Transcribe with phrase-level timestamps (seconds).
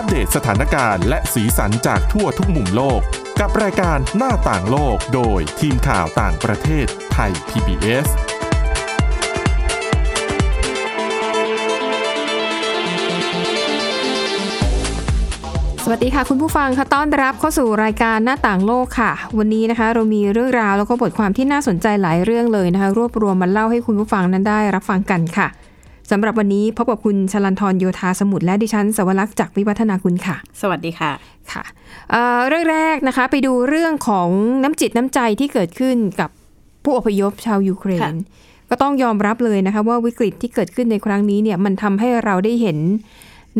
[0.00, 3.00] อัปเดตสถานการณ์และสีสันจากทั่วทุกมุมโลก
[3.40, 8.06] กับรายการหน้าต่างโลกโดยทีมข่าวต่างประเทศไทย PBS
[15.84, 25.48] สวัสดีค่ะ คุณผู้ฟังค่ะต้อนรับเข้าสู่รายการหน้าต่างโลกค่ะ วันนี้นะคะ เรามีเรื่องราวแล้วก็บทความที่น่าสนใจหลายเรื่องเลยนะคะ รวบรวมมาเล่าให้คุณผู้ฟังนั้นได้รับฟังกันค่ะ
[26.10, 31.12] สำหรับวันนี้พบกับคุณชลันทรโยธาสมุทรและดิฉันสวรักษ์จากวิวัฒนาคุณค่ะ สวัสดีค่ะ
[31.52, 31.64] ค่ะ
[32.10, 34.28] เอ่อเรื่องแรกนะคะ ไปดูเรื่องของ
[34.62, 36.30] น้ำจิตน้ำใจที่เกิดขึ้นกับ
[36.84, 38.12] ผู้อพยพชาวยูเครนค่ะ
[38.70, 42.78] ก็ต้องยอมรับเลยนะคะว่าวิกฤตที่เกิดขึ้นในครั้งนี้เนี่ยมันทำให้เราได้เห็น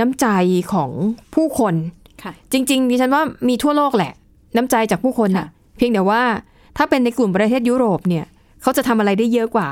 [0.00, 0.26] น้ำใจ
[0.72, 0.90] ของ
[1.34, 1.74] ผู้คน
[2.22, 4.12] ค่ะจริง ๆ ดิฉันว่ามีทั่วโลกแหละ
[4.56, 6.22] น้ำใจจากผู้คนน่ะค่ะเพียงแต่ว่า
[6.76, 8.24] ถ้าเป็นในกลุ่มประเทศยุโรปเนี่ย
[8.62, 9.68] เขาจะทำอะไรได้เยอะกว่า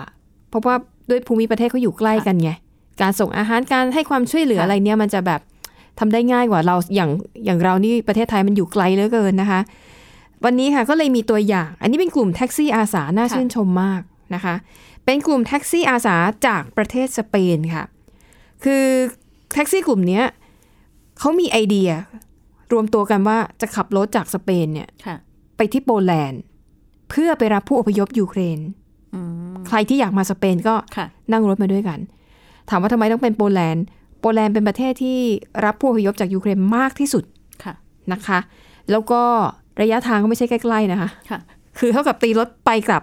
[0.48, 0.76] เพราะว่า
[1.10, 2.50] ด้วยภูมิประเทศเขาอยู่ใกล้กันไง
[3.00, 5.40] การส่งอาหารการให้ความช่วยเหลืออะไรเนี่ยมันจะแบบ
[5.98, 7.10] ทำได้ง่ายกว่าเราอย่าง
[7.44, 9.60] อย่างเรานี่ประเทศไทยมันอยู่ไกลเหลือเกินนะคะ
[10.44, 14.02] วันนี้ค่ะก็เลยมีตัวอย่าง อันนี้เป็นกลุ่มแท็กซี่อาสาน่าค่ะชื่นชมมาก
[14.34, 14.54] นะคะ
[15.04, 17.84] เป็นกลุ่มแท็กซี่อาสาจากประเทศสเปนค่ะ
[18.64, 18.84] คือ
[19.54, 20.24] แท็กซี่กลุ่มเนี้ย
[21.18, 21.90] เขามีไอเดีย
[22.72, 25.16] รวมตัวกันว่าจะขับรถจากสเปนเนี่ยค่ะ
[25.56, 26.40] ไปที่โปแลนด์
[27.10, 28.58] เพื่อไปรับผู้อพยพยูเครน
[29.14, 29.20] อื
[29.52, 31.98] มใครที่อยากมาสเปนก็ค่ะนั่งรถมาด้วยกัน
[32.70, 33.84] ถามว่าทำไมต้องเป็นโปแลนด์
[34.20, 35.18] โปแลนด์เป็นประเทศที่
[35.64, 37.24] รับผู้อพยพจากยูเครนมากที่สุด
[37.64, 37.74] ค่ะ
[38.12, 38.38] นะคะ
[38.90, 39.22] แล้วก็
[39.82, 41.40] ระยะทางก็ไม่ใช่ใกล้ๆนะคะค่ะ
[41.78, 43.02] คือเท่ากับตีรถไปกลับ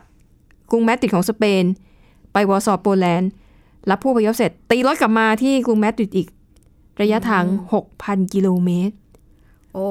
[0.72, 1.64] กรุงแมดริดของสเปน
[2.34, 3.30] ไปวอร์ซอโปแลนด์
[3.90, 6.28] รับผู้อพยพเสร็จ ตีรถกลับมาที่กรุงแมดริดอีก
[7.02, 7.44] ระยะทาง
[7.90, 8.96] 6,000 กิโลเมตร
[9.74, 9.88] โอ้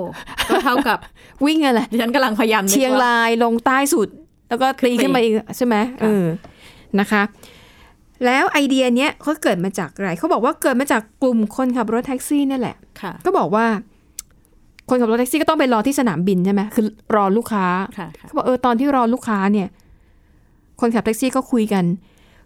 [0.49, 0.99] ก็เท่ากับ
[1.45, 4.09] วิ่งอะไรดิฉันกำลังพยายามนึกว่าเชียงรายลงใต้สุด
[4.49, 6.25] แล้วก็ตีขึ้นมาอีกใช่ไหมเออ
[7.01, 7.23] นะคะ
[8.25, 13.67] แล้วไอเดียเนี้ยเขาเกิดมาจากอะไรเขาบอกว่าเกิดมาจากกลุ่มคนขับรถแท็กซี่เนี่ยแหละค่ะก็บอกว่า
[14.89, 16.85] คนขับรถแท็กซี่ก็ต้องไปรอที่สนามบินใช่ไหมคือ
[17.15, 17.67] รอลูกค้า
[17.99, 19.69] ค่ะค่ะเขาบอกเออตอนที่รอลูกค้าเนี่ย
[20.81, 21.85] คนขับแท็กซี่ก็คุยกัน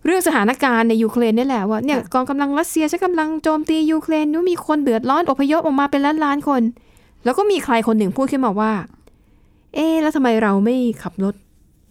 [0.05, 6.63] เรื่องสถานการณ์ในยูเครนนี่แหละว่าเนี่ยกองกำลังรัสเซียใช้กำลังโจมตียูเครนนู่นมีคนเดือดร้อนอพยพออกมาเป็นล้านล้านๆคน
[7.25, 8.73] แล้วก็มีใครคนหนึ่งพูดขึ้นมาว่า
[9.75, 11.35] เอ๊ะแล้วทำไมเราไม่ขับรถ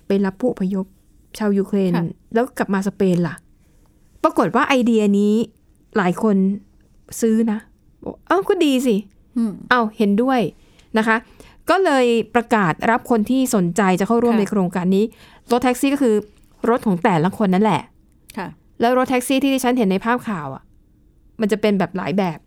[0.08, 0.86] ไปรับผู้อพยพ
[1.38, 1.92] ชาวยูเครน
[2.34, 3.36] แล้วกลับมาสเปนล่ะ
[4.26, 5.34] ปรากฏว่าไอเดียนี้
[5.98, 6.36] หลายคน
[7.22, 7.60] ซื้อนะ
[8.04, 8.96] บอกเอ้าก็ดีสิ
[9.38, 10.40] อืมเอาเห็นด้วย
[10.98, 11.18] นะคะ
[11.70, 12.06] ก็เลย
[12.36, 15.04] ประกาศรับคนที่สนใจจะเข้าร่วมค่ะในโครงการนี้
[15.52, 16.16] รถแท็กซี่ก็คือ
[16.70, 17.82] รถของแต่ละคนนั่นแหละ
[18.38, 18.48] ค่ะ
[18.80, 20.64] แล้วรถแท็กซี่ที่ดิฉันเห็นในภาพข่าวอะ
[21.42, 22.40] มันจะเป็นแบบหลายแบบ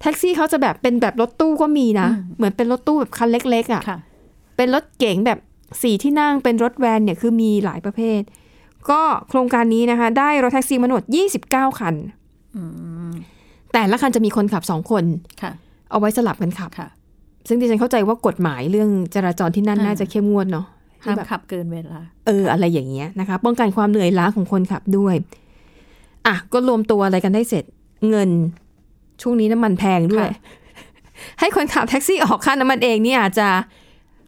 [0.00, 3.98] แท็กซี่เขาจะแบบเป็นแบบรถตู้ก็มีนะอืมเหมือนเป็นรถตู้แบบคันเล็ก ๆอะค่ะ
[4.56, 5.38] เป็นรถเก๋งแบบ
[5.82, 8.20] สี่ที่นั่งเป็นรถแวนเนี่ยคือมีหลายประเภท
[8.90, 11.06] ก็โครงการนี้นะคะ ได้รถแท็กซี่มาทั้งหมด
[11.42, 11.94] 29 คัน
[12.56, 12.62] อื
[13.10, 13.12] ม
[13.72, 15.04] แต่ละคันจะมีคนขับสองคน
[15.42, 15.52] ค่ะ
[15.90, 16.88] เอาไว้สลับกันขับค่ะ
[17.48, 20.66] ซึ่งดิฉันเข้าใจว่ากฎหมายเรื่องจราจรที่นั่นอ่าน่าจะเข้มงวดเนาะ
[21.04, 25.14] ห้ามแบบขับเกินเวลา เออ อะไรอย่างเงี้ยนะคะ ป้องกันความเหนื่อยล้าของคนขับด้วย
[26.26, 27.64] อะ ก็รวมตัวอะไรกันได้เสร็จ
[28.08, 28.30] เงิน
[29.22, 30.58] ช่วงนี้น้ำมันแพงด้วยค่ะ
[31.40, 33.48] ให้คนขับแท็กซี่ออกค่าน้ำมันเองนี่อาจจะ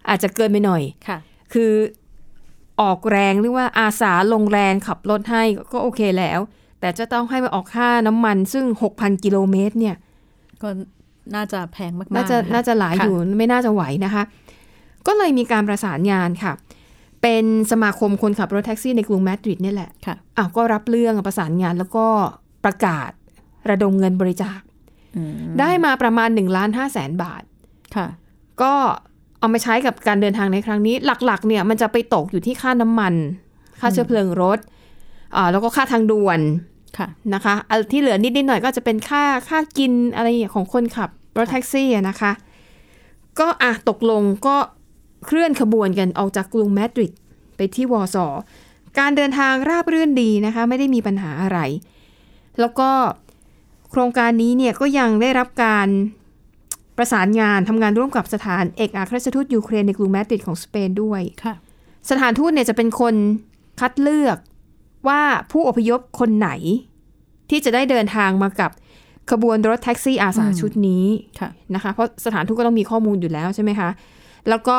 [0.08, 1.18] อาจจะเกินไปหน่อย ค่ะ
[1.52, 1.70] คือ
[2.80, 6.40] ออกแรงหรือว่าอาสาลงแรงขับรถให้ก็โอเคแล้ว
[6.80, 9.96] แต่จะต้องให้มาออกค่าน้ำมันซึ่ง 6,000 กิโลเมตรเนี่ย
[10.62, 10.68] ก็
[11.34, 14.22] น่าจะแพงมากๆ น่าจะคน่าจะหลายอยู่ไม่น่าจะไหวนะคะ
[15.06, 16.52] ก็เลยมีการประสานงานค่ะ
[17.22, 22.06] เป็นสมาคมคนขับรถแท็กซี่ในกรุงมาดริดเนี่ยแหละค่ะอ้าวก็รับเรื่องประสานงานแล้วก็
[22.64, 23.10] ประกาศ
[23.70, 24.60] ระดมเงินบริจาค
[25.16, 27.42] อืมได้มาประมาณ1ล้าน5แสนบาท
[27.96, 28.06] ค่ะ
[28.62, 28.74] ก็
[29.42, 30.94] เอามาใช้กับการเดินทางในครั้งนี้
[31.26, 33.14] หลักๆ เนี่ยมันจะไปตกอยู่ที่ค่าน้ำมัน
[33.80, 34.58] ค่าเชื้อเพลิงรถ
[35.36, 36.40] อ่าแล้วก็ค่าทางด่วน
[36.98, 42.32] ค่ะนะคะอันที่เหลือนิดๆหน่อยก็จะเป็นค่าค่ากินอะไรของคนขับรถแท็กซี่อะนะคะ
[43.40, 44.56] ก็อะตกลงก็
[45.26, 47.12] เคลื่อนขบวนกันออกจากกรุงมาดริด
[47.56, 48.40] ไปที่วอร์ซอร์
[48.98, 51.58] การเดินทางราบรื่นดีนะคะ ไม่ได้มีปัญหาอะไร
[52.60, 52.90] แล้วก็
[53.90, 55.88] โครงการนี้เนี่ยก็ยังได้รับการ
[56.96, 61.54] ประสานงานทำงานร่วมกับสถานเอกอัครราชทูตยูเครนในกรุงมาดริดของสเปนด้วยค่ะ
[62.10, 63.14] สถานทูตเนี่ยจะเป็นคน
[63.80, 64.38] คัดเลือก
[65.08, 65.20] ว่า
[65.52, 66.50] ผู้อพยพคนไหน
[67.50, 68.70] ที่จะได้เดินทางมากับ
[69.30, 71.04] ขบวนรถแท็กซี่อาสาอืมชุดนี้
[71.40, 73.88] ค่ะนะคะ เพราะสถานทูตก็ต้องมีข้อมูลอยู่แล้วใช่ไหมคะ
[74.48, 74.78] แล้วก็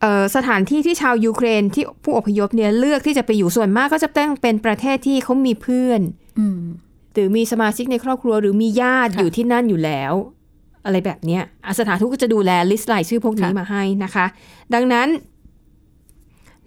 [0.00, 6.00] เอ่อสถานที่ที่ชาวยูเครนที่ผู้อพยพเนี่ยเลือกที่จะไปอยู่ส่วนมากก็จะต้องเป็นประเทศที่เขามีเพื่อน
[6.38, 6.60] อืม
[7.12, 10.14] หรือมีสมาชิกในครอบครัว หรือมีญาติค่ะอยู่ที่นั่นอยู่แล้ว
[10.84, 14.26] อะไรแบบเนี้ยอะสถานทูตก็จะดูแล list รายชื่อพวกนี้ค่ะมาให้นะคะ
[14.74, 15.08] ดังนั้น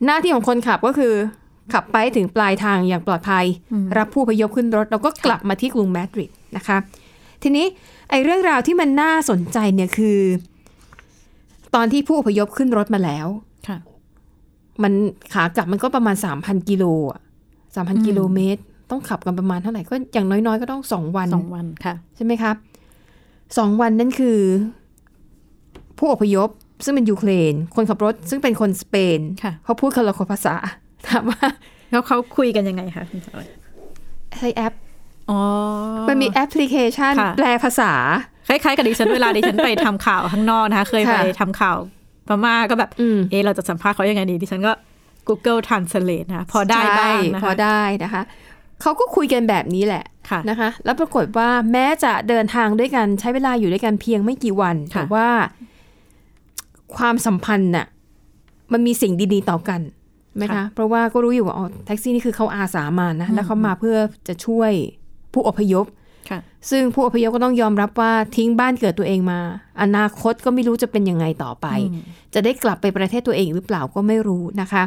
[0.06, 1.14] หน้าที่ของคนขับก็คือ
[1.74, 6.78] ขับไปถึงปลายทางอย่างปลอดภัยอืมรับผู้อพยพขึ้นรถ แล้วก็กลับมาที่กรุงมาดริดนะคะ
[7.44, 7.66] ทีนี้
[8.10, 10.20] ไอ้เรื่องราวที่มันน่าสนใจเนี่ยคือ
[11.76, 13.28] ตอนที่ผู้อพยพขึ้นรถมาแล้ว
[13.68, 13.78] ค่ะ
[14.84, 14.94] มัน
[15.34, 17.20] ขากลับมันก็ประมาณ3,000กิโลอะ
[17.66, 18.62] 3,000กิโลเมตร
[18.92, 22.56] ต้องขับกันประมาณเท่าไหร่ก็อย่างน้อยๆ ก็ต้องสองวันสองวันค่ะ ใช่ไหมครับ
[23.58, 24.40] สองวันนั่นคือ
[25.98, 26.50] ผู้อพยพ
[26.86, 30.56] ซึ่งเป็นยูเครน คนขับรถ ซึ่งเป็นคนสเปนค่ะเขาพูดคนละคนภาษา
[31.08, 31.46] ถามว่า
[31.92, 33.40] แล้วเขาคุยกันยังไงคะคุณสาว
[34.40, 34.74] ใช้แอป
[35.30, 35.40] อ๋อ
[36.10, 37.92] มันมีแอปพลิเคชันค่ะแปลภาษา
[38.48, 41.78] คล้ายๆกับดิฉันเวลาดิฉันไปทำข่าวข้างนอกนะคะ เคยไปค่ะทำข่าว
[42.28, 44.72] พม่าก็แบบอืมเอะเราจะสัมภาษณ์เขายังไงดีดิฉันก็
[45.28, 48.22] Google Translate นะคะพอได้บ้างนะพอคะได้นะคะ
[48.82, 55.28] เขาก็คุยกันแบบนี้แหละค่ะนะคะ แล้วปรากฏว่าแม้จะเดินทางด้วยกันใช้เวลาอยู่ด้วยกันเพียงไม่กี่วันค่ะแต่ว่า
[56.96, 57.86] ความสัมพันธ์น่ะ
[58.74, 59.82] มันมีสิ่งดีๆต่อกัน
[60.38, 63.98] ไหมคะเพราะว่าก็รู้อยู่ว่าอ๋อแท็กซี่นี่คือเขาอาสามานะแล้วเขามาเพื่อ
[64.28, 64.72] จะช่วย
[65.34, 65.86] ผู้อพยพ
[66.30, 66.40] ค่ะ
[66.70, 69.40] ซึ่งผู้อพยพก็ต้องยอมรับว่าทิ้งบ้านเกิดตัวเองมา
[69.82, 72.04] อนาคตก็ไม่รู้จะเป็นยังไงต่อไปอืม
[72.34, 74.84] จะได้กลับไปประเทศตัวเองหรือเปล่าก็ไม่รู้นะคะ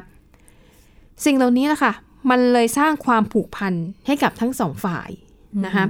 [1.25, 1.93] สิ่งเหล่านี้แหละค่ะ
[2.31, 3.75] มันเลยสร้างความผูกพัน
[4.07, 5.09] ให้กับทั้งสองฝ่าย
[5.65, 5.85] นะคะ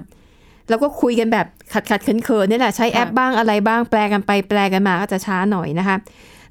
[0.68, 5.96] แล้วก็คุยกันแบบขัดขัดเขินเขินๆนี่แหละใช้แอปบ้างอะไรบ้างแปลกันไปแปลกันมาก็จะช้าหน่อยนะคะ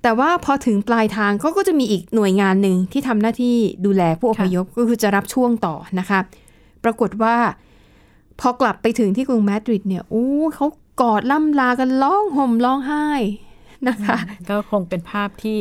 [0.04, 6.20] แต่ว่าพอถึงปลายทางก็ก็จะมีอีกหน่วยงานหนึ่งที่ทำหน้าที่ดูแลผู้อพยพก็คือจะรับช่วงต่อนะคะ
[6.84, 7.36] ปรากฏว่า
[8.40, 10.68] พอกลับไปถึงที่กรุงมาดริดเนี่ยอู้เขา
[11.02, 13.08] กอดล่ำลากันร้องห่มร้องไห้
[13.88, 14.18] นะคะ
[14.50, 15.58] ก็คงเป็นภาพที่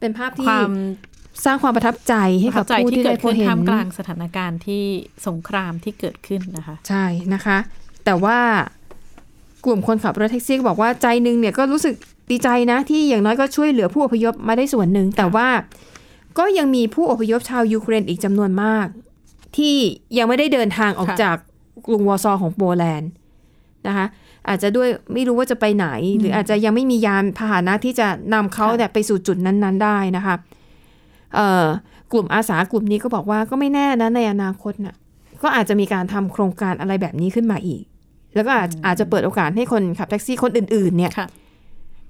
[0.00, 0.70] เป็นภาพคที่วาม
[1.44, 4.84] สร้างความประทับใจให้ประทักับบใจผู้ที่ที่เกิได้ดพบขึ้นเห็นท่ามกลางสถานการณ์ที่
[5.26, 7.04] สงครามที่เกิดขึ้นนะคะ ใช่
[7.34, 7.58] นะคะ
[8.04, 8.38] แต่ว่า
[9.64, 11.94] กลุ่มคนขับรถแท็กซี่ก็บอกว่าใจหนึงเนี่ยก็รู้สึก
[12.30, 15.48] ดีใจนะที่อย่างน้อยก็ช่วยเหลือผู้อพยพมาได้ส่วนหนึ่ง แต่ว่า
[16.38, 18.86] ก็ยังมีผู้อพยพชาวยูเครนอีกจำนวนมาก
[19.56, 19.76] ที่
[20.18, 21.36] ยังไม่ได้เดินทางออกค่ะจาก
[21.86, 23.10] กรุงวอร์ซอของโปแลนด์
[23.86, 24.06] นะคะ
[24.48, 25.86] อาจจะด้วยไม่รู้ว่าจะไปไหน
[26.18, 30.53] หรืออาจจะยังไม่มียานพาหนะที่จะนำเขาเนี่ยไปสู่จุดนั้น ๆ ได้นะคะเอ่อ
[32.12, 34.94] กลุ่มอาสากลุ่มนี้ก็บอกว่าก็ไม่แน่นะในอนาคตน่ะ
[35.42, 37.82] ก็อาจจะมีการทำโครงการอะไรแบบนี้ขึ้นมาอีก
[38.34, 41.26] แล้วก็อาจอาจจะเปิดโอกาสให้คนขับแท็กซี่คนอื่น ๆ เนี่ยค่ะ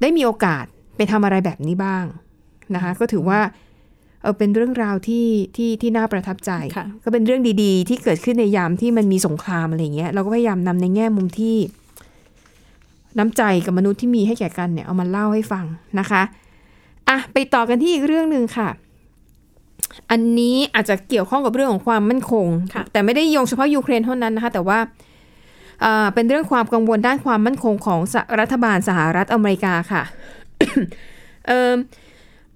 [0.00, 0.64] ได้มีโอกาส
[0.96, 2.04] ไปทำอะไรแบบนี้บ้าง
[2.74, 3.40] นะคะ ก็ถือว่า
[4.22, 11.56] เออเป็นเรื่องราวที่ที่ที่น่าประทับใจค่ะก็เป็นเรื่องดีๆ ที่เกิดขึ้นในยามที่มันมีสงครามอะไรอย่างเงี้ยเราก็พยายามนำในแง่มุมที่
[13.18, 15.64] น้ำใจกับมนุษย์ที่มีให้แก่กันเนี่ยเอามาเล่าให้ฟัง
[15.98, 16.22] นะคะ
[17.08, 18.68] อะไปต่อกันที่อีกเรื่องหนึ่งค่ะ
[20.10, 24.78] อันนี้อาจจะเกี่ยวข้องกับเรื่องของความมั่นคงค่ะแต่ไม่ได้โยงเฉพาะยูเครนเท่านั้นนะคะ แต่ว่า
[25.84, 30.02] อ่าเป็นเรื่องความกังวลด้านความมั่นคงของสหรัฐบาลสหรัฐอเมริกาค่ะ
[31.46, 31.72] เอ่อ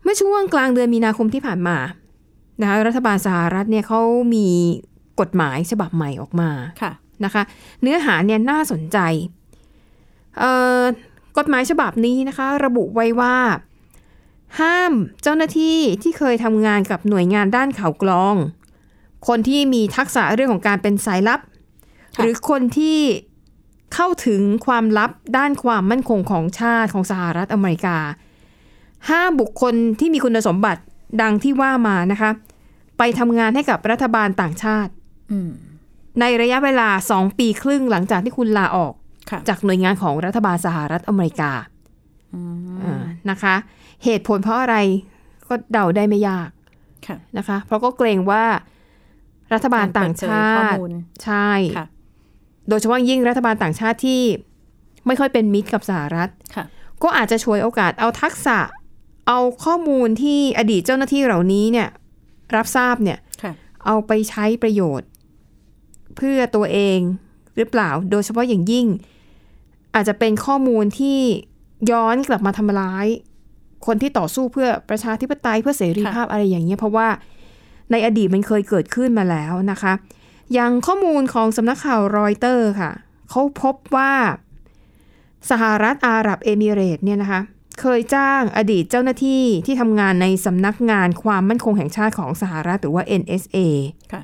[0.02, 1.76] เมื่อช่วงกลางเดือนมีนาคมที่ผ่านมา
[2.60, 4.00] นะคะรัฐบาลสหรัฐเนี่ยเขา
[4.34, 4.46] มี
[5.20, 6.50] กฎหมายฉบับใหม่ออกมา
[6.82, 6.92] ค่ะ
[7.24, 7.42] นะคะ
[7.82, 8.98] เนื้อหาเนี่ยน่าสนใจ
[10.38, 10.50] เอ่
[10.80, 10.82] อ
[11.38, 13.34] กฎหมายฉบับนี้นะคะ ระบุไว้ว่า
[14.60, 14.92] ห้าม
[15.22, 18.36] เจ้าหน้าที่ที่เคยทำงานกับหน่วยงานด้านข่าวกรอง
[19.28, 21.40] คนที่มีทักษะเรื่องของการเป็นสายลับ
[22.16, 22.98] ค่ะหรือคนที่
[23.94, 27.98] เข้าถึงความลับด้านความมั่นคงของชาติของสหรัฐอเมริกา
[29.10, 30.82] ห้ามบุคคลที่มีคุณสมบัติ
[31.22, 32.30] ดังที่ว่ามานะคะ
[32.98, 34.92] ไปทำงานให้กับรัฐบาลต่างชาติ
[35.32, 35.50] อืม
[36.20, 38.92] ในระยะเวลา2ปีครึ่งหลังจากที่คุณลาออก
[39.30, 41.52] ค่ะจากหน่วยงานของรัฐบาลสหรัฐอเมริกา
[42.34, 42.40] อื
[42.74, 43.54] มอ่า นะคะ
[44.04, 44.76] เหตุผลเพราะอะไร
[45.48, 46.50] ก็เดาได้ไม่ยาก
[47.06, 48.44] ค่ะนะคะ เพราะก็เกรงว่า
[49.52, 50.92] รัฐบาลต่างชาการเปิดเผยข้อติมูล
[51.24, 51.86] ใช่ค่ะ
[52.68, 54.22] โดยเฉพาะยิ่งรัฐบาลต่างชาติที่
[55.06, 56.64] ไม่ค่อยเป็นมิตรกับสหรัฐค่ะ
[57.02, 58.58] ก็อาจจะฉวยโอกาสเอาทักษะ
[59.28, 61.88] เอาข้อมูลที่อดีตเจ้าหน้าที่เหล่านี้เนี่ย
[62.56, 63.52] รับทราบเนี่ยค่ะ
[63.86, 65.08] เอาไปใช้ประโยชน์
[66.16, 66.98] เพื่อตัวเอง
[67.56, 68.86] หรือเปล่า โดยเฉพาะอย่างยิ่ง
[69.94, 71.20] อาจจะเป็นข้อมูลที่
[71.90, 73.06] ย้อนกลับมาทำร้าย
[73.86, 77.08] คนที่ต่อสู้เพื่อประชาธิปไตยเพื่อเสรีภาพอะไรอย่างเงี้ยเพราะว่า
[77.90, 79.92] ในอดีตมันเคยเกิดขึ้นมาแล้วนะคะ
[80.52, 82.90] อย่างข้อมูลของสำนักข่าวรอยเตอร์ค่ะ
[83.30, 84.12] เขาพบว่า
[85.50, 87.40] สหรัฐอาหรับเอมิเรตส์เนี่ยนะคะ
[87.80, 93.58] เคยจ้างอดีตเจ้าหน้าที่ที่ทำงานในสำนักงานความมั่นคงแห่งชาติของสหรัฐหรือว่า NSA
[94.12, 94.22] ค่ะ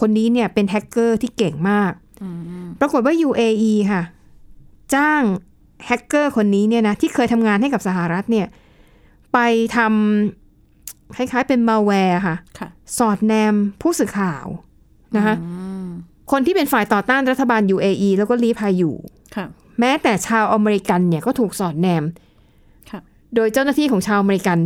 [0.00, 1.92] คนนี้เนี่ยเป็นแฮกเกอร์ที่เก่งมาก
[2.22, 2.28] อื
[2.64, 4.02] มปรากฏว่า UAE ค่ะ
[4.94, 5.22] จ้าง
[5.86, 8.46] แฮกเกอร์คนนี้เนี่ยนะที่เคยทำงานให้กับสหรัฐเนี่ย
[9.32, 9.38] ไป
[9.76, 14.46] ทำคล้ายๆเป็นมัลแวร์ค่ะค่ะสอดแนมผู้สื่อข่าว
[15.16, 15.48] นะคะอื
[15.84, 15.88] ม
[16.32, 18.94] คนที่เป็นฝ่ายต่อต้านรัฐบาล UAE แล้วก็ลี้ภัยอยู่
[19.36, 19.46] ค่ะ
[19.80, 22.04] แม้แต่ชาวอเมริกันเนี่ยก็ถูกสอดแนม
[22.90, 23.00] ค่ะ
[23.34, 24.58] โดยเจ้าหน้าที่ของชาวอเมริกัน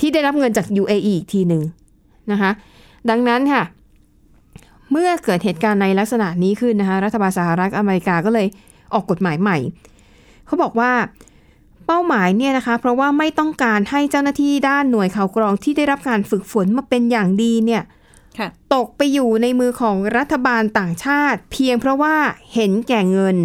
[0.00, 1.62] ที่ได้รับเงินจาก UAE อีกทีหนึ่ง
[2.32, 2.50] นะคะ
[3.10, 3.62] ดังนั้นค่ะ
[4.90, 8.46] เมื่อเกิดเหตุการณ์ในลักษณะนี้ขึ้นนะคะ รัฐบาลสหรัฐอเมริกาก็เลย
[8.94, 9.58] ออกกฎหมายใหม่
[10.46, 10.92] เขาบอกว่า
[11.86, 17.82] เป้าหมายเนี่ยนะคะ เพราะว่าไม่ต้องการให้เจ้าหน้าที่ด้านหน่วยข่าวกรองที่ได้รับการฝึกฝนมาเป็นอย่างดีเนี่ย
[18.38, 22.14] ค่ะตกไปอยู่ในมือของรัฐบาลต่างชาติ เพียงเพราะว่า
[22.54, 23.36] เห็นแก่เงิน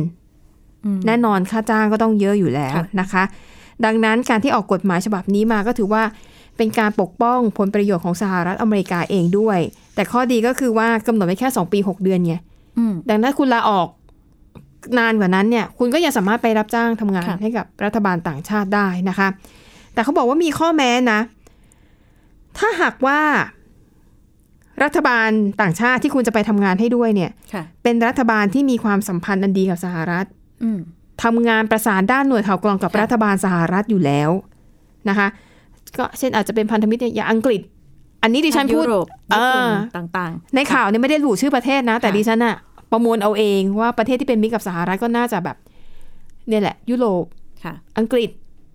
[0.85, 3.23] อืมแน่นอนค่าจ้างก็ต้องเยอะอยู่แล้วค่ะนะคะ
[3.85, 6.03] ดังนั้นการที่ออกกฎหมายฉบับนี้มาก็ถือว่า
[6.57, 9.59] เป็นการปกป้องผลประโยชน์ของสหรัฐอเมริกาเองด้วย
[9.95, 12.35] แต่ข้อดีก็คือว่ากำหนดไว้แค่ 2 ปี 6 เดือนไง
[12.77, 13.87] อืมดังนั้นคุณลาออก
[14.97, 19.27] นานกว่านั้นเนี่ยคุณก็ยังสามารถไปรับจ้างทำงานค่ะให้กับรัฐบาลต่างชาติได้นะคะ
[19.93, 21.19] แต่เขาบอกว่ามีข้อแม้นะ
[22.57, 23.19] ถ้าหากว่า
[24.83, 25.29] รัฐบาล
[25.61, 30.25] ต่างชาติที่คุณจะไปทำงานให้ด้วยเนี่ยค่ะเป็นรัฐบาลที่มีความสัมพันธ์อันดีกับสหรัฐ
[30.63, 30.79] อืม
[31.23, 34.29] ทำงานประสานด้านหน่วยข่าวกรองกับค่ะรัฐบาลสหรัฐอยู่แล้ว
[35.09, 35.27] นะคะ
[35.97, 37.61] ก็เช่นอาจจะเป็นพันธมิตรอย่างอังกฤษ
[38.23, 42.55] อันนี้ดิฉันพูดยุโรปเอญี่ปุ่นอต่างๆ ในข่าวเนี่ยไม่ได้ระบุชื่อประเทศนะ แต่ค่ะดิฉันอะ
[42.91, 45.57] ประมวลเอาเองว่าประเทศที่เป็นมิตรกับสหรัฐก็น่าจะแบบ
[46.49, 47.25] เนี่ยแหละ ยุโรป
[47.63, 48.29] ค่ะอังกฤษ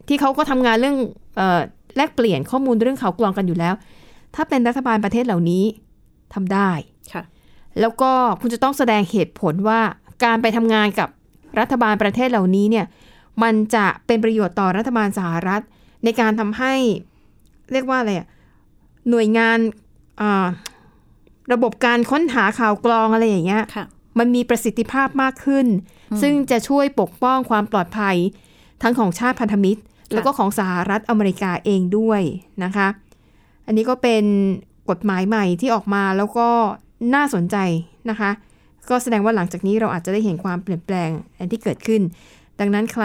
[0.09, 0.97] ที่เขาก็ทำงานเรื่อง
[1.37, 1.61] เอ่อ
[1.97, 3.75] แลกเปลี่ยนข้อมูลเรื่องข่าวกรองกันอยู่แล้ว
[4.35, 5.65] ถ้าเป็นรัฐบาลประเทศเหล่านี้
[6.35, 6.71] ทำได้
[7.13, 7.23] ค่ะ
[7.81, 9.81] แล้วก็คุณจะต้องแสดงเหตุผลว่า
[10.25, 11.09] การไปทำงานกับ
[11.61, 12.87] รัฐบาลประเทศเหล่านี้เนี่ย
[13.43, 15.63] มันจะเป็นประโยชน์ต่อรัฐบาลสหรัฐ
[16.05, 16.75] ในการทำให้
[17.73, 18.29] เรียกว่าอะไรอะ
[19.11, 19.59] หน่วยงาน
[20.21, 20.47] อ่า
[21.53, 23.85] ระบบการค้นหาข่าวกรองอะไรอย่างเงี้ยค่ะ
[24.19, 25.67] มันมีประสิทธิภาพมากขึ้น
[26.23, 28.17] ซึ่งจะช่วยปกป้องความปลอดภัย
[28.83, 29.81] ทั้งของชาติพันธมิตร
[30.13, 32.21] แล้วก็ของสหรัฐอเมริกาเองด้วย
[32.65, 32.89] นะคะ
[33.67, 34.25] อันนี้ก็เป็น
[34.91, 36.49] กฎหมายใหม่ที่ออกมาแล้วก็
[37.15, 37.57] น่าสนใจ
[38.11, 38.31] นะคะ
[38.89, 42.03] ก็แสดงว่าหลังจากนี้เราอาจจะได้เห็นความเปลี่ยนแปลงอันที่เกิดขึ้น
[42.61, 43.05] ดังนั้นใคร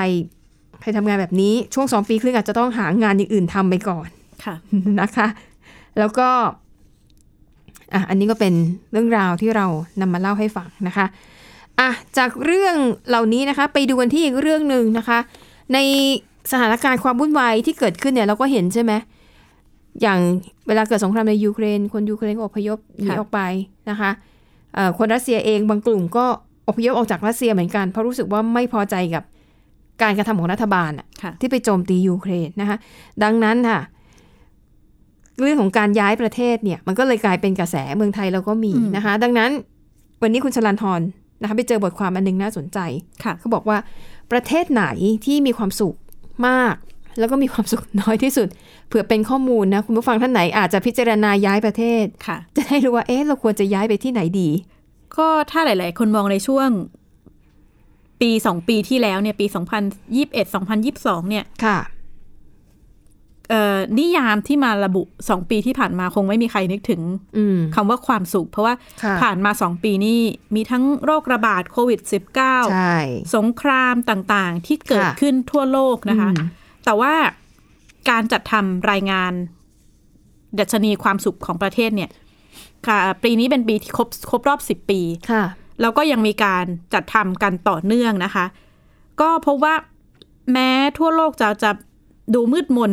[0.81, 4.07] ใครทำงานแบบนี้ช่วงสองปีครึ่งอาจจะต้องหางานอย่างอื่นทำไปก่อน
[4.45, 4.55] ค่ะ
[5.01, 5.27] นะคะ
[5.99, 6.29] แล้วก็
[7.93, 8.53] อะอันนี้ก็เป็น
[8.91, 9.65] เรื่องราวที่เรา
[10.01, 11.05] นำมาเล่าให้ฟังนะคะ
[11.79, 12.75] อะจากเรื่อง
[13.09, 15.19] เหล่านี้นะคะไปดูกันที่อีกเรื่องหนึ่งนะคะ
[15.73, 15.77] ใน
[16.51, 18.93] สถานการณ์ความวุ่นวายที่เกิดขึ้นเนี่ยเราก็เห็นใช่ไหม
[20.01, 20.19] อย่าง
[20.67, 23.41] เวลาเกิดสงครามในยูเครน คนยูเครนก็อพยพหนีค่ะออกไป
[23.89, 24.11] นะคะ
[24.73, 26.25] เอ่อคนรัสเซียเองบางกลุ่มก็
[26.67, 29.23] อพยพออกจากรัสเซียเหมือนกัน เพราะรู้สึกว่าไม่พอใจกับ
[30.01, 32.77] การกระทำของรัฐบาลอะค่ะที่ไปโจมตียูเครนนะคะ
[33.23, 33.79] ดังนั้นค่ะ
[35.43, 39.51] เรื่องของการย้ายประเทศเนี่ยมันก็เลยกลายเป็นกระแสเมืองไทยเราก็มีอืมนะคะ ดังนั้น
[40.21, 41.01] วันนี้คุณชลันทร
[41.41, 42.79] นะคะไปเจอบทความอันหนึงน่าสนใจ
[43.23, 43.77] ค่ะเขาบอกว่า
[44.31, 44.85] ประเทศไหน
[45.25, 45.95] ที่มีความสุข
[46.47, 46.75] มาก
[47.19, 48.47] แล้วก็มีความสุขน้อยที่สุด
[48.87, 54.49] เผื่อเป็นข้อมูลนะคุณผู้ฟังท่านไหนอาจจะพิจารณาย้ายประเทศค่ะ จะได้รู้ว่าเอ๊ะเราควรจะย้ายไปที่ไหนดี
[55.17, 56.69] ก็ถ้าหลาย ๆ คนมองในช่วง
[58.21, 59.83] ปีสองปีที่แล้วเนี่ยปีสองพัน
[60.15, 61.90] ยิบเอ็ดสองพันยิบสองเนี่ยค่ะเอ่อ
[63.99, 67.01] นิยามที่มาระบุสองปีที่ผ่านมาคงไม่มีใครนึกถึง
[67.37, 70.19] อืมคำว่าความสุข เพราะว่าค่ะผ่านมาสองปีนี่
[70.55, 71.99] มีทั้งโรคระบาดโควิด
[72.37, 72.97] -19 ใช่
[73.35, 76.47] สงครามต่างๆ ที่เกิดค่ะขึ้นทั่วโลกนะคะอืม
[76.85, 77.13] แต่ว่า
[78.09, 79.33] การจัดทำรายงาน
[80.59, 82.09] ดัชนีความสุขของประเทศเนี่ย
[82.87, 85.43] ค่ะปีนี้เป็นปีที่ครบครบรอบ10ปีค่ะ
[85.81, 88.45] แล้วก็ยังมีการจัดทำกันต่อเนื่องนะคะ
[89.21, 89.75] ก็พบว่า
[90.51, 91.71] แม้ทั่วโลกจะจะ
[92.35, 92.91] ดูมืดมน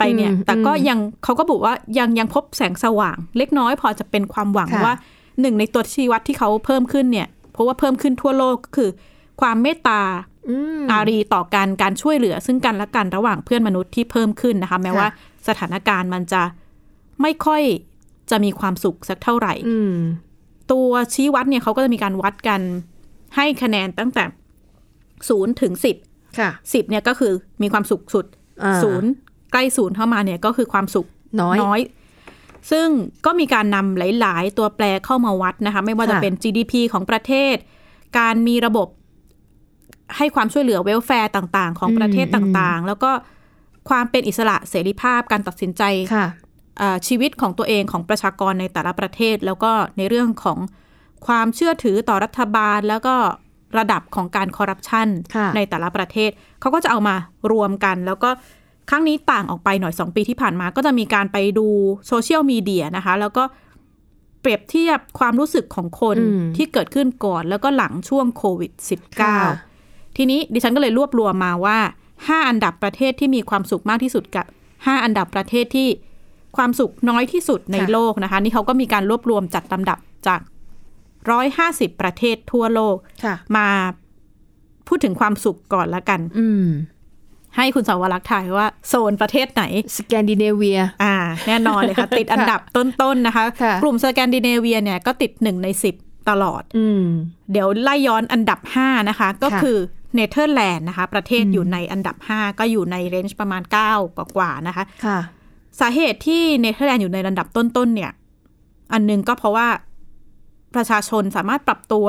[0.00, 4.96] ไปเนี่ยอืมแต่ก็อืมยังเขาก็บอกว่ายังยังพบแสงสว่าง เล็กน้อยพอจะเป็นความหวังค่ะว่า
[5.40, 8.90] หนึ่งในตัวชี้วัดที่เขาเพิ่มขึ้นเนี่ย เพราะว่าเพิ่มขึ้นทั่วโลกก็คือ
[9.40, 10.00] ความเมตตา
[10.48, 15.08] อืมอารีต่อกันการช่วยเหลือ ซึ่งกันและกันระหว่างเพื่อนมนุษย์ที่เพิ่มขึ้นนะคะ แม้ค่ะว่า
[15.48, 16.42] สถานการณ์มันจะ
[17.22, 17.62] ไม่ค่อย
[18.30, 19.94] จะมีความสุขสักเท่าไหร่อืม
[20.72, 22.60] ตัวชี้วัดเนี่ยเขาก็จะมีการวัดกัน
[23.36, 24.24] ให้คะแนนตั้งแต่
[25.28, 25.96] ศูนย์ถึงสิบ
[26.38, 28.26] ค่ะสิบเนี่ยก็คือมีความสุขสุด
[28.62, 29.10] อ่าศูนย์
[29.52, 31.06] ใกล้ศูนย์เข้ามาเนี่ยก็คือความสุข
[31.40, 31.80] น้อยน้อย
[32.70, 32.88] ซึ่ง
[33.26, 37.56] ก็มีการนำหลาย ๆ ตัวแปรเข้ามาวัดนะคะไม่ว่าจะค่ะเป็น GDP ของประเทศ
[38.18, 38.88] การมีระบบ
[40.16, 43.10] ให้ความช่วยเหลือเวลแฟร์ต่าง ๆ ของประเทศต่าง ๆ แล้วก็
[43.88, 45.82] ความเป็นอิสระเสรีภาพการตัดสินใจ
[46.14, 46.26] ค่ะ
[46.78, 50.58] เอ่อชีวิตของตัวเองของประชากรในแต่ละประเทศ แล้วก็ในเรื่องของ
[51.26, 53.14] ความเชื่อถือต่อรัฐบาล แล้วก็
[53.78, 56.30] ระดับของการคอร์รัปชันค่ะในแต่ละประเทศ
[56.60, 57.16] เขาก็จะเอามา
[57.52, 58.30] รวมกัน แล้วก็
[58.90, 61.66] ครั้งนี้ต่างออกไปหน่อย 2 ปีที่ผ่านมาก็จะมีการไปดู
[62.08, 63.44] โซเชียลมีเดียนะคะ แล้วก็
[64.40, 68.72] เปรียบเทียบความรู้สึกของคนอืมที่เกิดขึ้นก่อนแล้วก็หลังช่วงโควิด
[69.20, 69.36] ค่ะ
[69.76, 71.78] -19 ทีนี้ดิฉันก็เลยรวบรวมมาว่า
[72.14, 75.88] 5 อันดับประเทศที่มีความสุขมากที่สุดกับ 5 อันดับประเทศที่
[76.56, 80.40] ความสุขน้อยที่สุดในค่ะโลกนะคะ นี่เขาก็มีการรวบรวมจัดลำดับจาก
[81.20, 83.68] 150ประเทศทั่วโลกค่ะมา
[84.88, 86.66] พูดถึงความสุขก่อนละกันอืม
[87.56, 89.62] ให้คุณสาวรักษ์ถ่ายว่าโซนประเทศไหน
[89.96, 91.16] สแกนดิเนเวีย อ่า
[91.46, 95.94] แน่นอนเลยค่ะ ติดอันดับต้นๆนะคะค่ะกลุ่มสแกนดิเนเวียเนี่ยก็ติดหนึ่งในสิบ
[96.30, 97.04] ตลอด อืม
[97.52, 99.78] เดี๋ยวไล่ย้อนอันดับ5นะคะ ก็ค่ะคือ
[100.14, 105.18] เนเธอร์แลนด์นะคะ ประเทศอืมอยู่ในอันดับ5ก็อยู่ใน range ประมาณ9กว่าๆนะคะค่ะ
[105.80, 108.12] สาเหตุที่เนเธอร์แลนด์อยู่ในระดับต้นๆเนี่ย
[108.92, 109.68] อันหนึ่งก็เพราะว่า
[110.74, 112.06] ประชาชนสามารถปรับตัว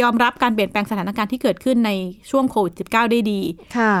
[0.00, 1.90] ยอมรับการเปลี่ยนแปลงสถานการณ์ที่เกิดขึ้นใน
[2.30, 3.40] ช่วงโควิด -19 ได้ดี
[3.78, 3.94] ค่ะ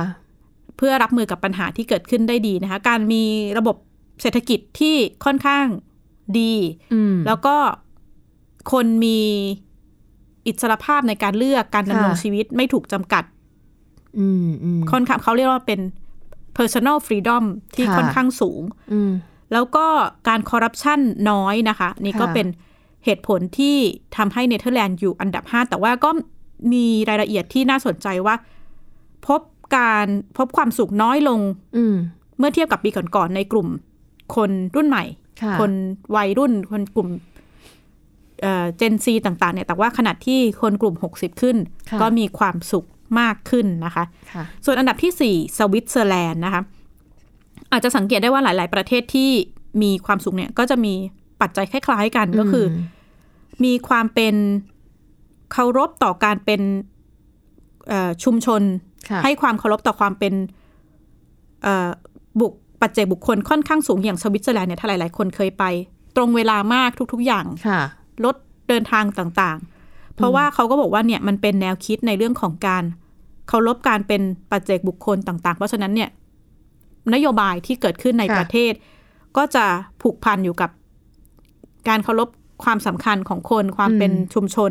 [0.76, 3.22] เพื่อรับมือกับปัญหาที่เกิดขึ้นได้ดีนะคะ การมี
[3.58, 3.76] ระบบ
[4.22, 5.66] เศรษฐกิจที่ค่อนข้าง
[6.38, 6.54] ดี
[6.92, 7.56] อืมแล้วก็
[8.72, 9.20] คนมี
[10.46, 13.24] อิสรภาพในการเลือกการดำรงค่ะชีวิตไม่ถูกจำกัด
[14.18, 15.80] อืมอืมค่อนข้างเขาเรียกว่าเป็น
[16.58, 17.44] personal freedom
[17.76, 18.62] ที่ค่ะค่อนข้างสูง
[18.92, 19.12] อืม
[19.52, 19.86] แล้วก็
[20.28, 21.00] การคอร์รัปชัน
[21.30, 22.46] น้อยนะคะ นี่ก็ค่ะเป็น
[23.04, 23.76] เหตุผลที่
[24.16, 26.10] ทำให้เนเธอร์แลนด์อยู่อันดับ 5 แต่ว่าก็
[26.72, 28.34] มีรายละเอียดที่น่าสนใจว่า
[29.26, 29.40] พบ
[29.76, 30.06] การ
[30.36, 31.40] พบความสุขน้อยลง
[31.76, 31.94] อืม
[32.38, 33.68] เมื่อเทียบกับปีก่อนๆในกลุ่ม
[34.36, 35.04] คนรุ่นใหม่
[35.42, 35.72] ค่ะคน
[36.16, 37.08] วัยรุ่น คนกลุ่ม
[38.76, 41.56] เจนซีต่าง ๆ เนี่ย แต่ว่าขณะที่คนกลุ่ม 60 ขึ้น
[41.90, 42.86] ค่ะก็มีความสุข
[43.20, 46.62] มากขึ้นนะคะค่ะส่วนอันดับที่ 4 สวิตเซอร์แลนด์นะคะ
[47.72, 49.30] อาจจะสังเกตได้ว่าหลาย ๆ ประเทศที่
[49.82, 50.94] มีความสุขเนี่ย ก็จะมี
[51.40, 52.76] ปัจจัยคล้าย ๆ กันก็คืออ
[53.64, 54.34] มีความเป็น
[55.52, 56.60] เคารพต่อการเป็น
[57.88, 58.93] เอ่อชุมชนค่ะ
[59.24, 60.34] ให้ความเคารพต่อความเป็น
[61.62, 61.88] เอ่อ
[62.40, 65.64] บุคปัจเจกบุคคลค่อนข้างสูงอย่างสวิตเซอร์แลนด์เนี่ยถ้าหลาย ๆ คนเคยไป
[66.16, 67.80] ตรงเวลามากทุก ๆ อย่างค่ะ
[68.24, 68.36] รถ
[68.68, 72.84] เดินทางต่างๆ เพราะว่าเขาก็บอกว่าเนี่ยมันเป็นแนวคิดในเรื่องของการ
[73.48, 76.10] เคารพการเป็นปัจเจกบุคคลต่าง ๆ เพราะฉะนั้นเนี่ย
[77.14, 78.72] นโยบายที่เกิดขึ้นในค่ะประเทศ
[79.36, 79.64] ก็จะ
[80.02, 80.70] ผูกพันอยู่กับ
[81.88, 82.28] การเคารพ
[82.64, 84.70] ความสำคัญของคนความเป็นชุมชน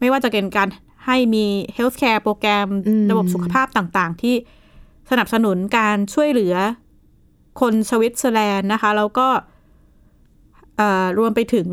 [0.00, 0.68] ไม่ว่าจะเป็นการ
[1.06, 4.34] ให้มี healthcare โปรแกรมอืมระบบสุขภาพต่างๆ ที่
[5.10, 6.54] สนับสนุนการช่วยเหลือ
[7.60, 9.28] คนสวิตเซอร์แลนด์นะคะ แล้วก็
[10.76, 11.68] เอ่อรวมไปถึง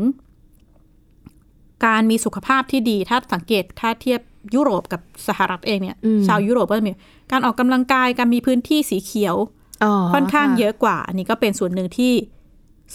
[1.86, 4.20] การมีสุขภาพที่ดี ถ้าสังเกตถ้าเทียบ
[4.54, 6.92] ยุโรปกับสหรัฐเองเนี่ยอืมชาวยุโรปก็จะมี
[7.32, 9.36] การออกกำลังกายการมีพื้นที่สีเขียว
[9.84, 12.12] อ๋อค่อนข้างค่ะเยอะกว่า อันนี้ก็เป็นส่วนหนึ่งที่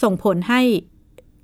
[0.02, 0.60] ส่งผลให้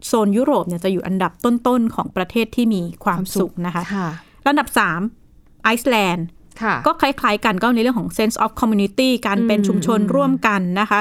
[0.06, 4.08] โซนยุโรปเนี่ยจะอยู่อันดับต้นๆของประเทศที่มีความสุขนะคะค่ะ
[4.46, 4.68] อันดับ
[5.16, 6.26] 3ไอซ์แลนด์
[6.62, 11.00] ค่ะก็คล้ายๆกันก็ในเรื่องของ sense of community การเป็นอืมชุมชนอืมร่วมกันนะคะ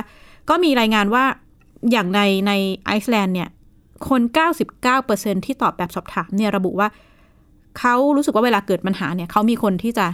[0.49, 1.25] ก็มีรายงานว่า
[1.91, 2.51] อย่างในใน
[2.85, 3.49] ไอซ์แลนด์เนี่ย
[4.09, 4.21] คน
[4.83, 6.87] 99%ที่ตอบแบบสอบถามเนี่ยระบุว่า
[7.79, 10.07] เขารู้สึกว่าเวลาเกิดปัญหาเนี่ยเขามีคนที่จะ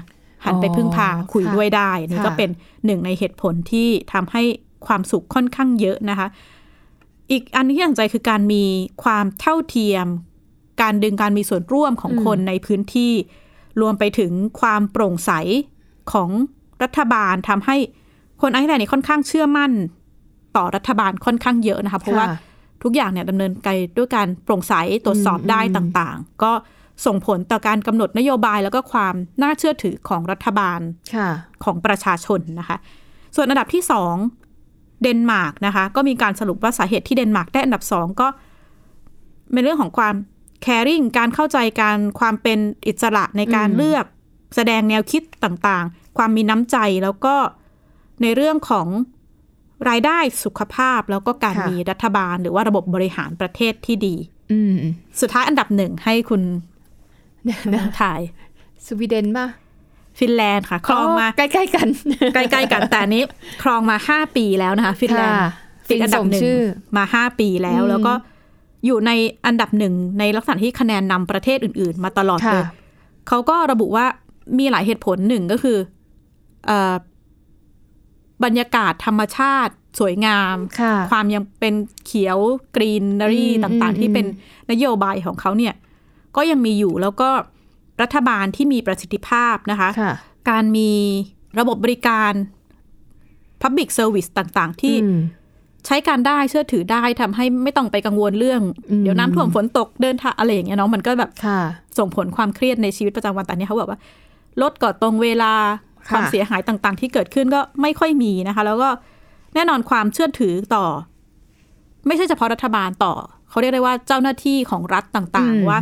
[0.46, 2.50] หันไปพึ่งพาคุยด้วยได้อันนี้ก็เป็น
[2.86, 4.44] หนึ่งในเหตุผลที่ทำให้
[4.88, 6.28] ความสุขค่อนข้างเยอะนะคะ
[7.32, 8.64] อีกอันที่น่าสนใจคือการมี
[9.04, 10.08] ความเท่าเทียม
[10.82, 13.14] การดึงการมีส่วนร่วมของคนในพื้นที่
[13.82, 15.32] รวมไปถึงความโปร่งใส
[16.12, 16.30] ของ
[16.84, 17.78] รัฐบาลทำให้
[18.42, 19.72] คนไอซ์แลนด์เนี่ยค่อนข้างเชื่อมั่น
[20.58, 22.38] ต่อรัฐบาลค่อนข้างเยอะนะคะ เพราะว่าค่ะ
[22.84, 24.74] ทุกอย่างเนี่ยดำเนินไปด้วยการโปร่งใส
[25.06, 26.52] ตรวจสอบได้ต่างๆ ก็
[27.06, 30.80] ส่งผลต่อการกำหนดนโยบายแล้วก็ความน่าเชื่อถือของรัฐบาล
[31.16, 31.30] ค่ะ
[31.64, 32.78] ของประชาชนนะคะ
[33.36, 34.16] ส่วนอันดับที่สอง
[35.02, 38.28] เดนมาร์กนะคะ ก็มีการสรุปว่าสาเหตุที่เดนมาร์กได้อันดับสองก็
[39.54, 40.16] เป็นเรื่องของความ
[40.66, 44.06] caring การเข้าใจการความเป็นอิสระในการอืมเลือก
[44.56, 47.36] แสดงแนวคิดต่างๆ ความมีน้ำใจแล้วก็
[48.22, 48.88] ในเรื่องของ
[49.90, 54.16] รายได้สุขภาพแล้วก็การมีรัฐบาล หรือว่าระบบบริหารประเทศที่ดี
[54.52, 54.76] อืม
[55.22, 56.42] สุดท้ายอันดับหนึ่งให้คุณ
[57.74, 58.20] นะถ่าย
[58.86, 59.48] สวีเดนป่ะ
[60.20, 61.88] ฟินแลนด์ค่ะ ครองมาใกล้ๆกัน
[62.34, 63.24] ใกล้ๆกันแต่อันนี้
[63.64, 65.52] ครองมาห้าปีแล้วนะคะ ฟินแลนด์ค่ะ
[65.90, 66.60] ติดอันดับหนึ่งฟินสมชื่อ
[66.98, 68.14] มาห้าปีแล้วอืมแล้วก็
[68.86, 69.12] อยู่ใน
[69.46, 72.66] อันดับหนึ่งในลักษณะที่คะแนนนำประเทศอื่น ๆ มาตลอดค่ะเลย
[73.28, 74.06] เขาก็ระบุว่า
[74.60, 75.78] มีหลายเหตุผลหนึ่งก็คือ
[76.66, 76.94] เอ่อ
[78.44, 81.74] บรรยากาศธรรมชาติสวยงามค่ะความยังเป็น
[82.06, 82.38] เขียว
[82.76, 84.26] กรีนนารีอืมต่างอืมๆที่เป็น
[84.72, 85.74] นโยบายของเขาเนี่ย
[86.36, 87.30] ก็ยังมีอยู่แล้วก็
[88.02, 90.14] รัฐบาลที่มีประสิทธิภาพนะคะค่ะ
[90.50, 90.92] การมี
[91.60, 92.32] ระบบบริการ
[93.62, 95.20] Public Service ต่างๆ ที่อืม
[95.86, 101.60] ใช้การได้เชื่อถือได้ทำให้ไม่ต้องไปกังวลเรื่องอืมเดี๋ยวน้ำท่วมฝนตกเดินทางอะไรอย่างเงี้ยเนาะมันก็แบบค่ะ
[101.98, 104.00] ส่งผลความเครียดในชีวิตประจำวันแต่เนี้ยเขาบอกว่า
[104.62, 105.54] รถก็ตรงเวลา
[106.10, 108.90] ค่ะความเสียหายต่างๆ ที่เกิดขึ้นก็ไม่ค่อยมีนะคะ แล้วก็
[109.56, 110.86] แน่นอนความเชื่อถือต่อ
[112.08, 113.14] ไม่ใช่เฉพาะรัฐบาลต่อ
[113.50, 115.80] เขาเรียกได้ว่าเจ้าหน้าที่ของรัฐต่างอืมๆว่า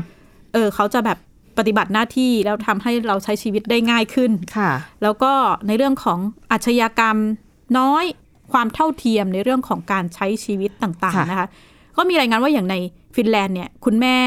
[0.54, 1.18] เออเขาจะแบบ
[1.58, 4.72] ปฏิบัติหน้าที่แล้วทำให้เราใช้ชีวิตได้ง่ายขึ้นค่ะ
[5.04, 5.32] แล้วก็
[5.68, 6.20] ในเรื่องของ
[6.52, 7.18] อาชญากรรม
[7.78, 8.06] น้อย
[8.52, 11.48] ความเท่าเทียมในเรื่องของการใช้ชีวิตต่างค่ะๆนะคะ
[11.98, 12.76] ก็มีรายงานว่าอย่างใน
[13.16, 14.18] ฟินแลนด์เนี่ย คุณแม่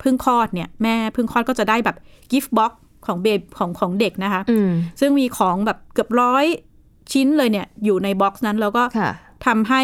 [0.00, 1.96] เพิ่งคลอดเนี่ยแม่เพิ่งคลอดก็จะได้แบบ
[2.30, 2.72] gift box
[3.06, 3.26] ของเบ
[3.58, 4.70] ของของเด็กนะคะอืม
[5.00, 6.44] ซึ่งมีของแบบเกือบร้อย
[7.12, 9.10] ชิ้นเลยเนี่ย อยู่ใน box นั้นแล้วก็ค่ะ
[9.46, 9.82] ทำให้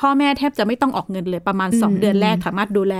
[0.00, 2.96] พ่อแม่แทบจะไม่ต้องออกเงินเลยประมาณสองอืมเดือนแรกสามารถดูแล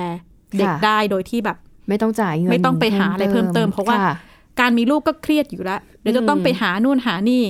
[0.59, 1.57] เด็กค่ะได้โดยที่แบบ
[1.89, 4.13] ไม่ต้องจ่ายเงินไม่ต้องไปหาอะไรเพิ่มเติม เพราะว่าค่
[4.61, 7.43] การมีลูกก็เครียดอยู่แล้วเดี๋ยวจะต้องอืมไปหานู่นหานี่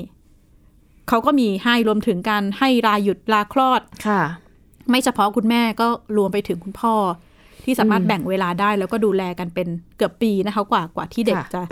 [1.08, 4.22] เขาก็มีให้รวมถึงการให้ลาหยุดลาคลอดค่ะ
[4.90, 5.86] ไม่เฉพาะคุณแม่ก็
[6.16, 6.94] รวมไปถึงคุณพ่อ
[7.64, 11.62] ที่สามารถอืมแบ่งเวลาได้แล้วก็ดูแลกันเป็นเกือบปีนะคะกว่ากว่าที่เด็กค่ะจะ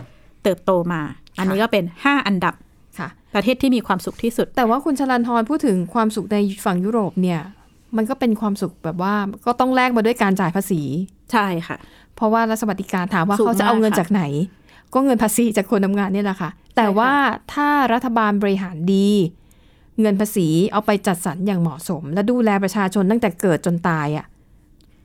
[0.42, 1.00] เติบโตมา
[1.38, 2.54] อันนี้ก็เป็นห้าอันดับ
[2.98, 7.40] ค่ะประเทศที่มีความสุขที่สุด แต่ว่าคุณชลันทรพูดถึงความสุขในฝั่งยุโรปเนี่ย
[7.96, 9.14] มันก็เป็นความสุขแบบว่า
[9.46, 10.80] ก็ต้องแลกมาด้วยการจ่ายภาษี
[11.32, 11.76] ใช่ค่ะ
[12.16, 14.22] เพราะว่ารัฐสวัสดิการถามว่าสูงเขาจะเอาเงินมากค่ะจากไหน
[14.94, 17.12] ก็เงินภาษีจากคนทำงานเนี่ยแหละค่ะ แต่ว่า
[17.52, 19.08] ถ้ารัฐบาลบริหารดี
[20.00, 24.26] เงินภาษีเอาไปจัดสรรอย่างเหมาะสม และดูแลประชาชนตั้งแต่เกิดจนตายอะ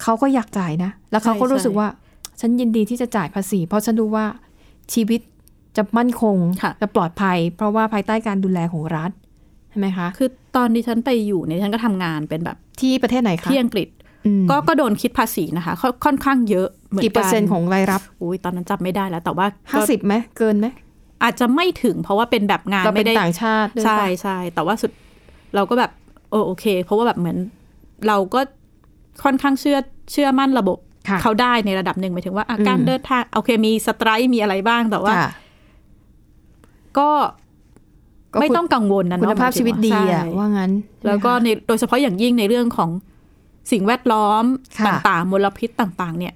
[0.02, 1.88] เขาก็อยากจ่ายนะ แล้วเขาก็รู้สึกว่า
[2.40, 4.26] ฉันยินดีที่จะจ่ายภาษี เพราะฉันรู้ว่า
[4.94, 5.22] ชีวิต
[5.78, 9.12] จะมั่นคงค่ะจะปลอดภัย เพราะว่าภายใต้การดูแลของรัฐ
[9.70, 13.88] ใช่ไหมคะ คือตอนที่ฉันไปอยู่เนี่ยฉันก็ทำงานเป็นแบบที่ประเทศไหนคะที่อังกฤษ
[14.26, 20.68] อืมก็ก็โดนคิดภาษีนะคะ ค่อนค่อนข้างเยอะเหมือนกี่เปอร์เซ็นต์ของรายรับอุ้ยตอนนั้นจำไม่ได้แล้ว แต่ว่าห้าก็สิบไหมเกินไหม
[21.24, 24.92] อาจจะไม่ถึงเพราะว่าเป็นแบบงานเราเป็ไม่นได้ต่างชาติด้วยใช่ปะใช่แต่ว่าสุด
[25.56, 25.92] เราก็แบบ
[26.32, 27.38] โอโอเค เพราะว่าแบบเหมือน
[28.08, 28.40] เราก็
[29.24, 29.78] ค่อนข้างเชื่อ
[30.12, 30.78] เชื่อมั่นระบบ
[31.10, 35.30] ค่ะเขาได้ในระดับหนึ่งหมายถึงว่าอะอืมการเดินทางโอเคมีสไตร์มีอะไรบ้างแต่ว่าค่ะ
[36.98, 37.10] ก็
[38.34, 40.72] ก็ไม่คุณต้องกังวลนะคุณเนาะภาพชีวิตดีอะใช่ว่างั้น
[41.08, 42.90] แล้วก็ใช่ไหมในโดยเฉพาะอย่างยิ่งในเรื่องของ
[43.72, 44.44] สิ่งแวดล้อม
[44.80, 46.34] ค่ะต่างๆมลพิษต่าง ๆ เนี่ย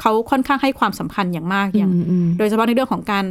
[0.00, 3.24] เขาค่อนข้างให้ความสำคัญอย่างมากคะอย่างอืมอืมโดยเฉพาะในเรื่องของการ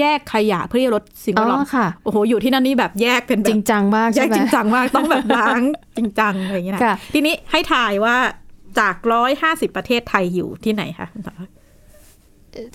[0.00, 5.62] แยกขยะเพื่อที่จะลดสิ่งแวอ๋ดล้ออมค่ะโอ้โห อยู่ที่นั่นนี่แบบแยกเป็นแบจริบงจังมากแยใช่กไหมจริงจังมาก ต้องแบบล้าง
[5.96, 8.16] จริงจังอะไรอย่างเงี้ยนะค่ะทีนี้ให้ถ่ายว่า
[8.78, 11.08] จากร้อยห้าสิบประเทศไทยอยู่ที่ไหนคะ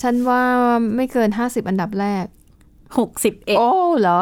[0.01, 0.41] ฉันว่า
[0.95, 2.25] ไม่เกินห้าสิบอันดับแรก
[2.97, 4.19] หกสิบเอ็ดโอ้เหรอ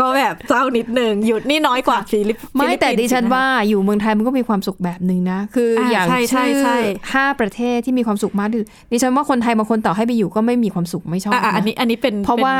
[0.00, 6.76] ก็แบบเศร้านิดหนึ่งหยุดนี่น้อยกว่าฟิลิปไม่ฟิลิปแต่ปิส์ดิฉันอีกะว่าอยู่เมืองไทยมันก็มีความสุขแบบหนึ่งนะ คืออาอย่างใช่ใช่ชื่อใช่
[7.12, 12.54] ห้าประเทศที่มีความสุขมากที่สุดดิฉันว่าคนไทยบางคนต่อให้ไปอยู่ก็ไม่มีความสุขไม่ชอบอะอะอันนะนี้อันนี้เป็นเพราะว่า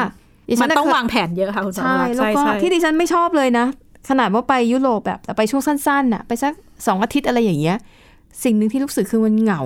[0.49, 3.67] ดิเป็นฉัมันนต้องเคยวางแผนเยอะค่ะคุณสาวใช่รักษ์แล้วก็ใช่ที่ดิฉันไม่ชอบเลยนะ
[4.09, 6.53] ขนาดว่าไปยุโรปแบบแต่ไปช่วงสั้นๆน่ะไปสัก
[6.87, 7.77] สองอาทิตย์อะไรอย่างเงี้ย
[8.45, 9.63] สิ่งหนึ่งที่รู้สึกคือมันเหงา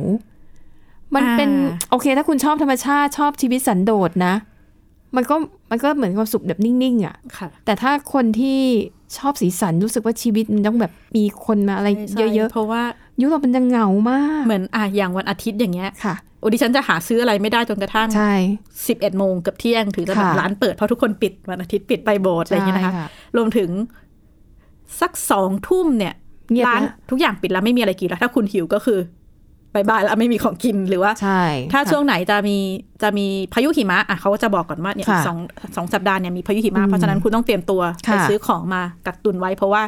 [1.15, 1.51] มันเป็น
[1.91, 4.35] โอเคถ้าคุณชอบธรรมชาติชอบชีวิตสันโดษนะ
[5.17, 5.37] มันก็
[5.71, 8.61] มันก็เหมือนความสุขแบบนิ่งๆอะค่ะแต่ถ้าคนที่
[9.19, 18.33] ชอบสีสันรู้สึกว่าชีวิตมันต้องแบบมีคนมาอะไรใช่เยอะเพราะว่าๆยุโรปมันจะเหงามาก เหมือนอะอย่างวันอาทิตย์อย่างเงี้ยค่ะโอดิฉันจะหาซื้ออะไรไม่ได้จนกระทั่งใช่
[18.89, 23.71] สิบเอ็ดโมงเกับเที่ยงถึงจะแบบค่ะร้านเปิดเพราะทุกคนปิดวันอาทิตย์ปิดไปโบสถ์อะไรอย่างเงี้ยนะคะใช่ค่ะรวมถึง
[25.01, 26.15] สักสองทุ่มเนี่ย
[26.53, 28.99] เงียบร้านแล้วทุกอย่างปิดแล้วไม่มีอะไรกินแล้วถ้าคุณหิวก็คือ
[29.75, 32.57] บายบายแล้วไม่มีของกินหรือว่าใช่ถ้าค่ะช่วงไหนจะมี
[33.03, 35.39] จะมีพายุหิมะอะเขาก็จะบอกก่อนว่าเนี่ยค่ะสอง
[35.77, 39.83] สองสัปดาห์เนี่ยมีพายุหิมะอืมเพราะฉะนั้นคุณต้องเตรียมตัวค่ะไปซื้อของมากักตุนไว้ เพราะว่า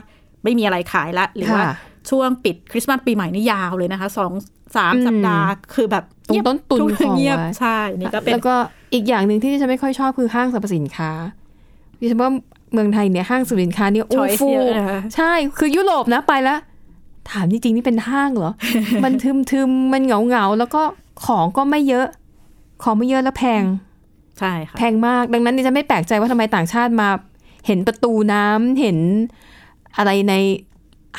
[0.44, 1.74] ไม่มีอะไรขายละหรือว่าค่ะ
[2.10, 4.32] ช่วงปิดคริสต์มาสปีใหม่นี่ยาวเลยนะคะสอง
[4.76, 8.54] สามอืมสัปดาห์คือแบบตรงต้นตุนทุกของเงียบไว้ใช่นี่ก็เป็นแล้วก็
[8.94, 11.10] อีกอย่างหนึ่งที่ดิฉันไม่ค่อยชอบคือห้างสรรพสินค้า
[12.00, 12.30] ดิฉันว่า
[12.72, 16.58] เมืองไทยเนี่ยห้างสรรพสินค้าเนี่ยอู้ Choice ฟู่เยอะนะคะใช่คือยุโรปนะไปแล้ว
[17.30, 18.52] ถามจริงๆนี่เป็นห้างเหรอ
[19.04, 20.82] มันทึมทึมๆมันเหงาเหงาๆแล้วก็
[21.24, 22.06] ของก็ไม่เยอะ
[22.82, 23.64] ของไม่เยอะแล้วแพง
[24.38, 27.08] ใช่ค่ะ แพงมาก ดังนั้นดิฉันไม่แปลกใจว่าทำไมต่างชาติมา
[27.66, 28.98] เห็นประตูน้ำเห็น
[29.96, 30.34] อะไรใน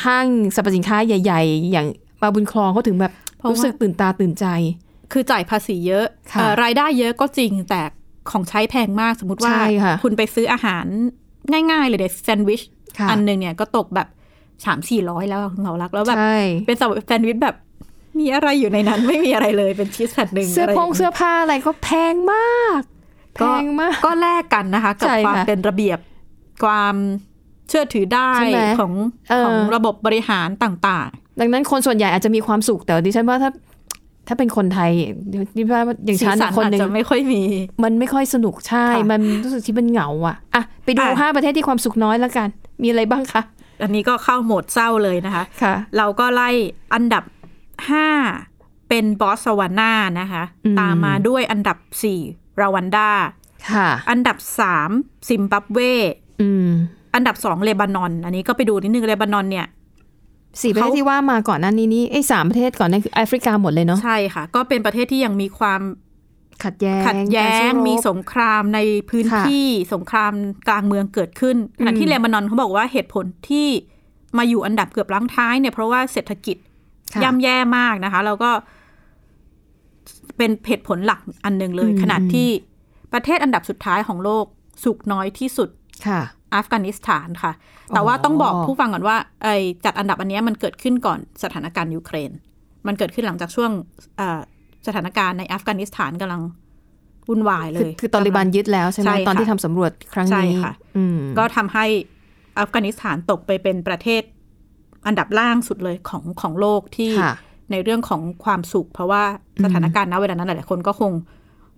[0.06, 1.88] ห้างสรรพสินค้าใหญ่ ๆ อย่าง
[2.22, 4.46] มาบุญคลองเขาถึงแบบเพราะว่ารู้รู้สึกตื่นตาตื่นใจ
[5.12, 7.82] คือจ่ายภาษีเยอะค่ะเอ่อรายได้เยอะก็จริงแต่
[8.32, 10.86] ของใช้แพงมากสมมติว่าใช่ค่ะคุณไปซื้ออาหาร
[11.72, 12.62] ง่ายๆเลยเดี๋ยวแซนด์วิช
[13.00, 14.08] ค่ะอันหนึ่งเนี่ยก็ตกแบบ
[14.66, 17.56] สามสี่ร้อยแล้วอะคุณเหงารักแล้วแบบใช่เป็นแซนด์วิชแบบ
[18.20, 22.82] มีอะไรอยู่ในนั้นไม่มีอะไรเลยเป็นชีสแผ่นหนึ่งเสื้ออะไรพงเสื้อผ้าอะไรก็แพงมาก
[23.36, 26.00] แพก็งมากก็แลกกันนะคะ กับใช่ความค่ะเป็นระเบียบ
[26.64, 26.96] ความ
[27.70, 28.94] เชื่อถือได้ใช่ไหมของ
[29.30, 31.10] เออของระบบบริหารต่าง
[31.42, 33.52] ดังนั้นคนส่วนใหญ่อาจจะมีความสุขแต่ดิฉันว่าถ้า
[34.28, 34.92] ถ้าเป็นคนไทย
[35.32, 37.42] ดิฉันว่าอย่างๆสีฉันสันคนอาจหนึ่งจะไม่ค่อยมี
[37.84, 42.48] มันไม่ค่อยสนุกใช่ค่ะมันรู้สึกที่มันเหงาอะอะไปดูอะห้าประเทศที่ความสุขน้อยแล้วกัน
[42.82, 43.42] มีอะไรบ้างคะ
[43.84, 46.50] อันนี้ก็เข้าโหมดเศร้าเลยนะคะค่ะเราก็ไล่
[46.94, 47.24] อันดับ
[47.90, 48.08] ห้า
[48.90, 52.20] เป็นบอสสวานานะคะอืมตามมาด้วยอันดับสี่
[52.62, 53.10] รวันดา
[53.72, 54.90] ค่ะอันดับสาม
[55.30, 55.80] ซิมบับเว
[56.42, 56.70] อืม
[57.16, 59.68] อันดับสองเลบานอน อันนี้ก็ไปดูนิดนึงเลบานอนเนี่ย
[60.62, 65.82] สี่ประเทศเขาที่ว่ามาก่อนหน้านี้นี่ไอ้สามประเทศก่อนนั้นคือแอฟริกาหมดเลยเนาะใช่ค่ะ ก็เป็นประเทศที่ยังมีความ
[66.64, 70.34] ขัดแย้งขัดแย้การงสู้รบมีสงครามในพื้นค่ะที่สงคราม
[70.68, 73.68] กลางเมืองเกิดขึ้นขณะที่อืมเลบานอนเขาบอกว่าเหตุผลที่
[74.38, 76.58] มาอยู่อันดับเกือบลังท้ายเนี่ยเพราะว่าเศรษฐกิจ
[77.14, 78.52] ค่ะย่ำแย่มากนะคะ แล้วก็
[80.38, 82.48] เป็นเหตุผลหลักอันหนึ่งเลยอืมขณะที่
[83.14, 84.46] ประเทศอันดับสุดท้ายของโลก
[84.84, 85.70] สุขน้อยที่สุด
[86.08, 86.22] ค่ะ
[86.56, 87.52] อัฟกานิสถานค่ะ
[87.90, 92.32] แต่ว่าอ๋อต้องบอกผู้ฟังก่อนว่าไอ้จัดอันดับอันเนี้ยมันเกิดขึ้นก่อนสถานการณ์ยูเครน
[92.88, 93.72] มันเกิดขึ้นหลังจากช่วง
[94.18, 94.42] เอ่อ
[94.88, 96.42] สถานการณ์ในอัฟกานิสถานกำลัง
[97.28, 101.86] วุ่นวายเลคือยคือตอริบันยึดแล้วใช่ไหมใช่ค่ะตอนที่ทำสำรวจครั้งใช่นี้ค่ะอืมก็ทำให้
[102.60, 104.22] อัฟกานิสถานตกไปเป็นประเทศ
[105.08, 107.34] อันดับล่างสุดเลยของของโลกที่ค่ะ
[107.72, 109.24] ในเรื่องของความสุข เพราะว่า
[109.64, 111.12] สถานการณ์ณเวลานั้นหลายๆคนก็คง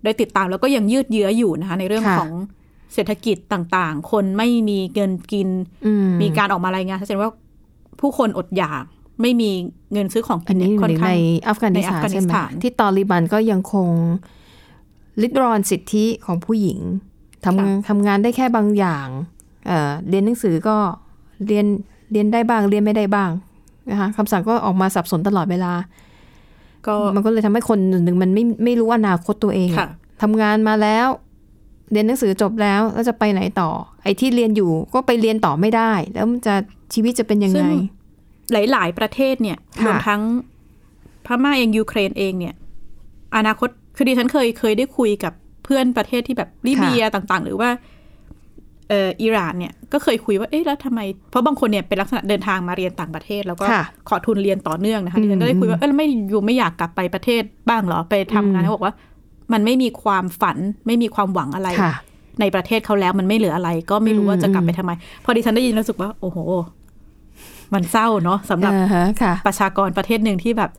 [0.04, 2.32] ได้ติดตามแล้วก็ยังยืดเยื้ออยู่นะคะ ในเรื่องค่ะของ
[2.94, 5.48] เศรษฐกิจต่างๆ คนไม่มีเงินกิน
[5.86, 7.30] อืมมีการออกมารายงานชัดเจนว่า
[8.00, 8.84] ผู้คนอดอยาก
[9.22, 9.50] ไม่มี
[9.92, 11.16] เงินซื้อของกิอันนนี้เยอยู่ค่อนในข้าง
[11.48, 13.88] อัฟกานิสถานในอัฟกานิใช่สไหมถานที่ตอริบันก็ยังคง
[15.22, 16.78] ลิดรอนสิทธิของผู้หญิง
[17.44, 19.06] ทำทำงานได้แค่บางอย่าง
[19.66, 20.76] เอ่อเรียนหนังสือก็
[21.46, 21.66] เรียน
[22.12, 23.30] เรียนได้บ้างเรียนไม่ได้บ้าง
[23.90, 25.72] นะคะคำสั่งก็ออกมาสับสนตลอดเวลา
[26.86, 29.88] ก็มันก็เลยทำให้คนหนึ่งมันไม่ไม่รู้อนาคตตัวเองค่ะ
[30.22, 31.08] ทำงานมาแล้ว
[31.92, 33.70] เรียนหนังสือจบแล้วแล้วจะไปไหนต่อ
[34.02, 36.54] ไอ้ที่เรียนอยู่ก็ไปเรียนต่อไม่ได้ แล้วมันจะ
[36.94, 37.74] ชีวิตจะเป็นยังซึ่ไงง
[38.52, 40.20] หลาย ๆ ประเทศเนี่ยค่ะรวมทั้ง
[41.26, 42.54] พม่าเองยูเครนเองเนี่ย
[43.36, 45.32] อนาคตคือดิฉันเคยเคยได้คุยกับ
[45.64, 47.70] เพื่อนประเทศที่แบบลิเบียต่างๆ หรือว่า
[48.88, 58.94] เอ่ออิหร่านเนี่ยก็เคยคุยว่าเอ๊ะแล้วทำไม เพราะบางคนเนี่ยเป็นลักษณะเดินทางมาเรียนต่างประเทศ แล้วก็ค่ะขอทุนเรียนต่อเนื่องนะคะดิฉันก็ได้คุยว่าเออแล้วไม่อยู่ไม่อยากกลับไปประเทศบ้างเหรอไปทำงานเขาบอกว่า
[59.52, 61.94] มันไม่มีความฝันไม่มีความหวังอะไรค่ะ
[62.40, 64.92] ในประเทศเขาแล้วมันไม่เหลืออะไร ก็ไม่รู้ว่าจะกลับไปทำไม
[65.24, 66.38] พอดิฉันได้ยินรู้สึกว่า โอ้โห
[67.74, 70.70] มันเศร้าเนาะสำหรับอ่าฮะค่ะประชากรประเทศหนึ่งที่แบบ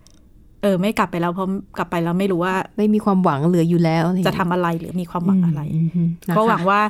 [0.62, 6.82] เออ ไม่กลับไปแล้วเพราะกลับไปแล้วไม่รู้ว่า ไม่มีความหวังเหลืออยู่แล้วอะไรอย่างเงี้ยทำอะไรหรือมีความหวังอะไรอืมอืมนะคะก็หวังว่า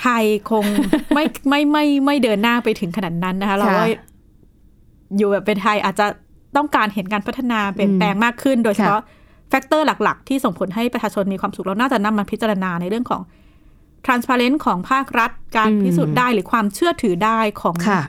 [0.00, 0.64] ไทยคง
[1.14, 3.82] ไม่ไม่ไม่ไม่เดินหน้าไปถึงขนาดนั้นนะคะ เราก็
[5.16, 6.06] อยู่แบบเป็นไทยอาจจะ
[6.56, 9.02] ต้องการเห็นการพัฒนาเปลี่ยนแปลงมากขึ้น โดยเฉพาะ
[9.48, 13.22] factor หลัก ๆ ที่ส่งผลให้ประชาชนมีความสุขเราน่าจะนำมาพิจารณาในเรื่องของ
[14.06, 18.02] transparent ของภาครัฐ การพิสูจน์ได้หรือความเชื่อถือได้ของค่ะ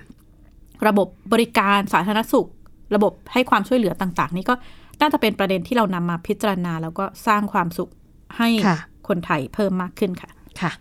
[0.88, 2.48] ระบบบริการสาธารณสุข
[2.96, 4.54] ระบบให้ความช่วยเหลือต่างๆ นี่ก็
[5.02, 7.90] น่าจะเป็นประเด็นที่เรานำมาพิจารณา แล้วก็สร้างความสุข
[8.38, 10.30] ให้ค่ะคนไทยเพิ่มมากขึ้นค่ะ
[10.62, 10.72] ค่ะ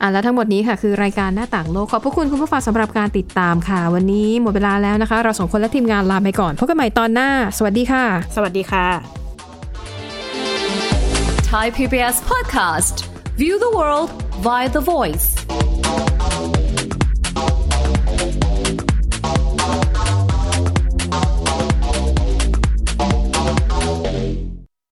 [0.00, 8.86] อะ แล้วทั้งหมดนี้ค่ะคือรายการหน้าต่างโลก ขอบพระคุณคุณผู้ฟังสำหรับการติดตามค่ะ วันนี้หมดเวลาแล้วนะคะ เราสองคนและทีมงานลาไปก่อนพบกันใหม่ตอนหน้า สวัสดีค่ะ สวัสดีค่ะ
[11.50, 12.96] Thai PBS podcast.
[13.36, 14.10] View the world
[14.46, 15.83] via the voice.